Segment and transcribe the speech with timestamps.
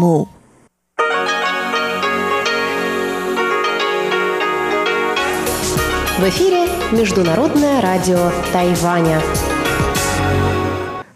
[0.00, 0.28] 目。
[6.18, 9.20] В эфире Международное радио Тайваня.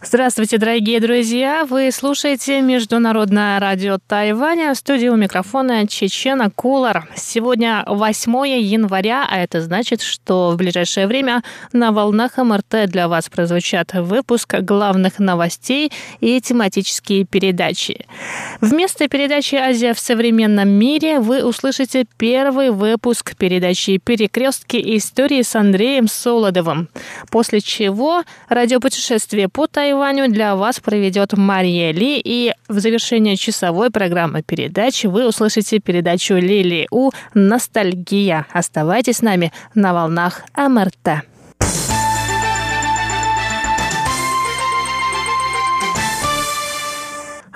[0.04, 1.64] Здравствуйте, дорогие друзья!
[1.64, 4.74] Вы слушаете Международное радио Тайваня.
[4.74, 7.08] В студии у микрофона Чечена Кулар.
[7.14, 13.28] Сегодня 8 января, а это значит, что в ближайшее время на волнах МРТ для вас
[13.28, 18.04] прозвучат выпуск главных новостей и тематические передачи.
[18.60, 26.08] Вместо передачи «Азия в современном мире» вы услышите первый выпуск передачи «Перекрестки истории» с Андреем
[26.08, 26.88] Солодовым,
[27.30, 32.18] после чего радиопутешествие по Тайваню Тайваню для вас проведет Мария Ли.
[32.24, 38.46] И в завершение часовой программы передач вы услышите передачу Лили У «Ностальгия».
[38.54, 41.26] Оставайтесь с нами на волнах МРТ.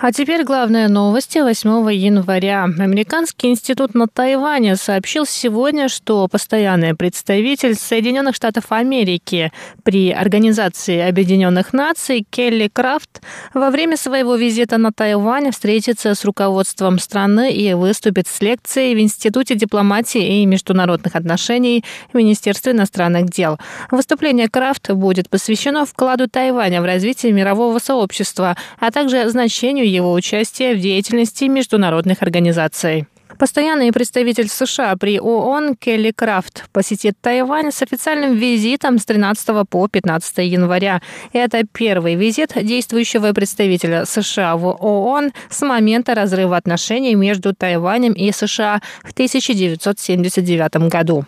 [0.07, 2.63] А теперь главные новости 8 января.
[2.63, 9.51] Американский институт на Тайване сообщил сегодня, что постоянный представитель Соединенных Штатов Америки
[9.83, 13.21] при Организации Объединенных Наций Келли Крафт
[13.53, 19.01] во время своего визита на Тайвань встретится с руководством страны и выступит с лекцией в
[19.01, 23.59] Институте дипломатии и международных отношений в Министерстве иностранных дел.
[23.91, 30.75] Выступление Крафт будет посвящено вкладу Тайваня в развитие мирового сообщества, а также значению его участия
[30.75, 33.07] в деятельности международных организаций.
[33.39, 39.89] Постоянный представитель США при ООН Келли Крафт посетит Тайвань с официальным визитом с 13 по
[39.89, 41.03] 15 января.
[41.33, 48.33] Это первый визит действующего представителя США в ООН с момента разрыва отношений между Тайванем и
[48.33, 51.27] США в 1979 году.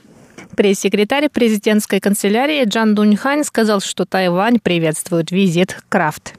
[0.57, 6.35] Пресс-секретарь президентской канцелярии Джан Дуньхань сказал, что Тайвань приветствует визит Крафт.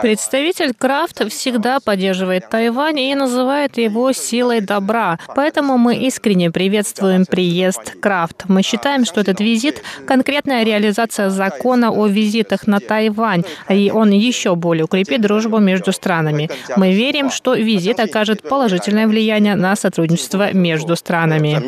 [0.00, 5.18] Представитель Крафт всегда поддерживает Тайвань и называет его силой добра.
[5.34, 8.44] Поэтому мы искренне приветствуем приезд Крафт.
[8.48, 14.54] Мы считаем, что этот визит— конкретная реализация закона о визитах на Тайвань, и он еще
[14.54, 16.48] более укрепит дружбу между странами.
[16.76, 21.60] Мы верим, что визит окажет положительное влияние на сотрудничество между странами.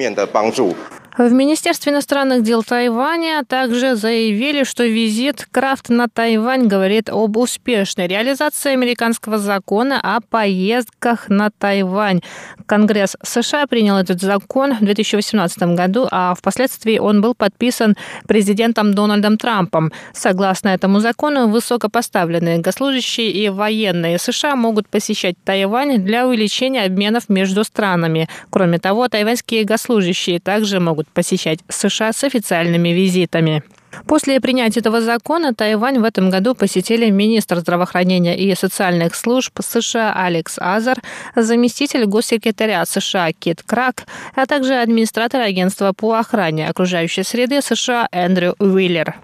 [1.18, 8.06] В Министерстве иностранных дел Тайваня также заявили, что визит Крафт на Тайвань говорит об успешной
[8.06, 12.22] реализации американского закона о поездках на Тайвань.
[12.64, 17.94] Конгресс США принял этот закон в 2018 году, а впоследствии он был подписан
[18.26, 19.92] президентом Дональдом Трампом.
[20.14, 27.64] Согласно этому закону, высокопоставленные госслужащие и военные США могут посещать Тайвань для увеличения обменов между
[27.64, 28.30] странами.
[28.48, 33.62] Кроме того, тайваньские госслужащие также могут могут посещать США с официальными визитами.
[34.06, 40.14] После принятия этого закона Тайвань в этом году посетили министр здравоохранения и социальных служб США
[40.14, 40.98] Алекс Азар,
[41.36, 48.54] заместитель госсекретаря США Кит Крак, а также администратор агентства по охране окружающей среды США Эндрю
[48.58, 49.14] Уиллер.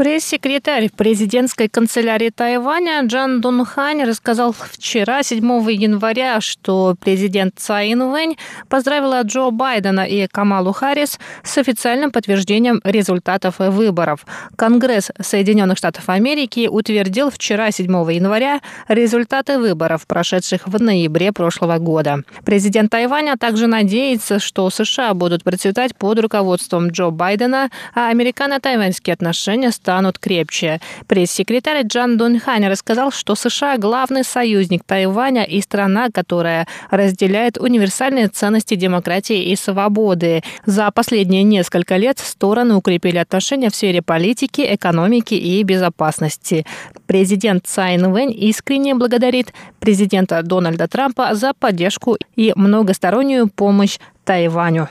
[0.00, 8.38] Пресс-секретарь президентской канцелярии Тайваня Джан Дунхань рассказал вчера, 7 января, что президент Цай Инвэнь
[8.70, 14.24] поздравила Джо Байдена и Камалу Харрис с официальным подтверждением результатов выборов.
[14.56, 22.22] Конгресс Соединенных Штатов Америки утвердил вчера, 7 января, результаты выборов, прошедших в ноябре прошлого года.
[22.46, 29.70] Президент Тайваня также надеется, что США будут процветать под руководством Джо Байдена, а американо-тайваньские отношения
[29.70, 30.80] станут станут крепче.
[31.08, 38.76] Пресс-секретарь Джан Дунхань рассказал, что США– главный союзник Тайваня и страна, которая разделяет универсальные ценности
[38.76, 40.42] демократии и свободы.
[40.64, 46.64] За последние несколько лет стороны укрепили отношения в сфере политики, экономики и безопасности.
[47.08, 54.88] Президент Цай Инвэнь искренне благодарит президента Дональда Трампа за поддержку и многостороннюю помощь Тайваню.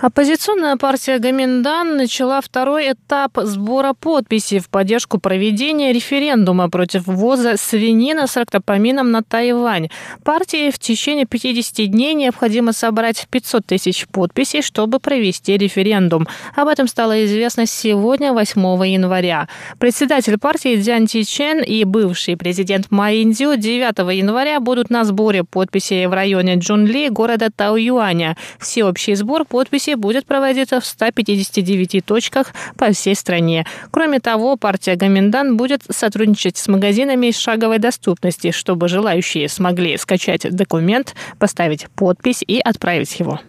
[0.00, 8.28] Оппозиционная партия Гаминдан начала второй этап сбора подписей в поддержку проведения референдума против ввоза свинины
[8.28, 9.88] с рактопамином на Тайвань.
[10.22, 16.28] Партии в течение 50 дней необходимо собрать 500 тысяч подписей, чтобы провести референдум.
[16.54, 19.48] Об этом стало известно сегодня, 8 января.
[19.80, 25.42] Председатель партии Дзян Ти Чен и бывший президент Ма Индзю 9 января будут на сборе
[25.42, 28.36] подписей в районе Джунли города Тауюаня.
[28.60, 33.66] Всеобщий сбор подписей будет проводиться в 159 точках по всей стране.
[33.90, 41.14] Кроме того, партия Гоминдан будет сотрудничать с магазинами шаговой доступности, чтобы желающие смогли скачать документ,
[41.38, 43.40] поставить подпись и отправить его.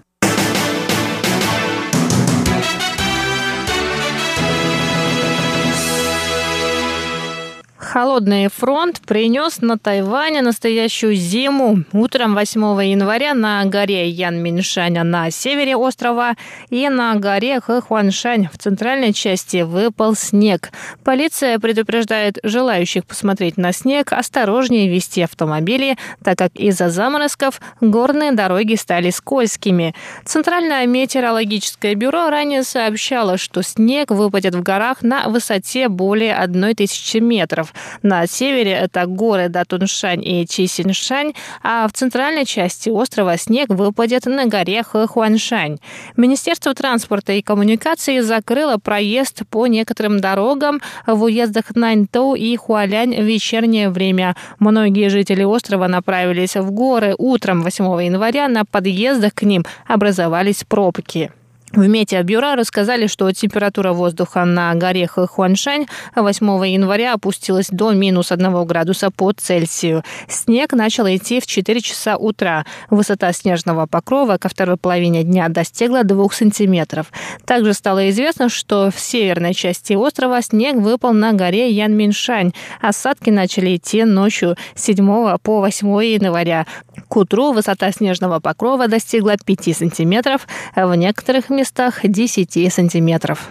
[7.91, 11.85] Холодный фронт принес на Тайване настоящую зиму.
[11.91, 16.35] Утром 8 января на горе Янминшаня на севере острова
[16.69, 20.69] и на горе Хэхуаншань в центральной части выпал снег.
[21.03, 28.75] Полиция предупреждает желающих посмотреть на снег осторожнее вести автомобили, так как из-за заморозков горные дороги
[28.75, 29.95] стали скользкими.
[30.25, 37.73] Центральное метеорологическое бюро ранее сообщало, что снег выпадет в горах на высоте более 1000 метров.
[38.01, 41.33] На севере это горы Датуншань и Чисиншань,
[41.63, 45.77] а в центральной части острова снег выпадет на горе Хэхуаншань.
[46.17, 53.25] Министерство транспорта и коммуникации закрыло проезд по некоторым дорогам в уездах Наньтоу и Хуалянь в
[53.25, 54.35] вечернее время.
[54.59, 58.47] Многие жители острова направились в горы утром 8 января.
[58.47, 61.31] На подъездах к ним образовались пробки.
[61.73, 65.85] В Метеобюро рассказали, что температура воздуха на горе Хуаншань
[66.15, 70.03] 8 января опустилась до минус 1 градуса по Цельсию.
[70.27, 72.65] Снег начал идти в 4 часа утра.
[72.89, 77.11] Высота снежного покрова ко второй половине дня достигла 2 сантиметров.
[77.45, 82.51] Также стало известно, что в северной части острова снег выпал на горе Янминшань.
[82.81, 86.65] Осадки начали идти ночью с 7 по 8 января.
[87.07, 91.58] К утру высота снежного покрова достигла 5 сантиметров, в некоторых местах
[92.03, 93.49] 10 сантиметров.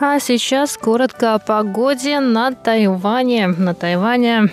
[0.00, 3.46] А сейчас коротко о погоде на Тайване.
[3.46, 4.50] На Тайване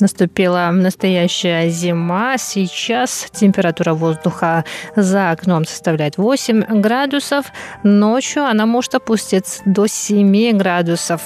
[0.00, 2.36] Наступила настоящая зима.
[2.36, 7.46] Сейчас температура воздуха за окном составляет 8 градусов.
[7.82, 11.22] Ночью она может опуститься до 7 градусов.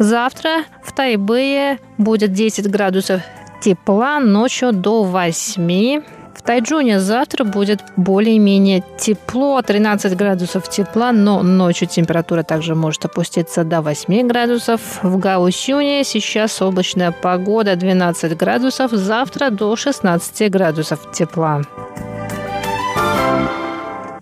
[0.00, 3.20] Завтра в Тайбэе будет 10 градусов
[3.60, 6.02] тепла, ночью до 8.
[6.34, 13.62] В Тайджуне завтра будет более-менее тепло, 13 градусов тепла, но ночью температура также может опуститься
[13.62, 14.80] до 8 градусов.
[15.02, 21.60] В Гаусюне сейчас облачная погода 12 градусов, завтра до 16 градусов тепла.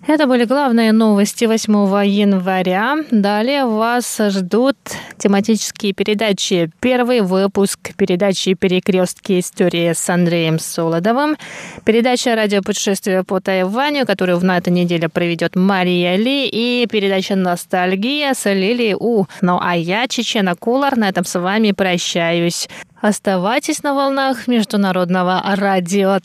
[0.09, 1.71] Это были главные новости 8
[2.03, 2.95] января.
[3.11, 4.75] Далее вас ждут
[5.19, 6.71] тематические передачи.
[6.79, 11.37] Первый выпуск передачи «Перекрестки истории» с Андреем Солодовым.
[11.85, 16.47] Передача «Радиопутешествие по Тайваню», которую на этой неделе проведет Мария Ли.
[16.47, 19.25] И передача «Ностальгия» с Лили У.
[19.41, 22.67] Ну а я, Чечена Кулар, на этом с вами прощаюсь.
[23.01, 26.19] Оставайтесь на волнах Международного радио